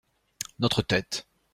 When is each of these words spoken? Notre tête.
Notre 0.57 0.81
tête. 0.81 1.27